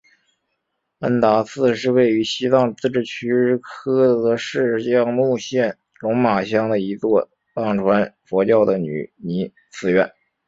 [1.01, 10.11] 恩达寺是位于西藏自治区日喀则市江孜县龙马乡的一座藏传佛教的女尼寺院。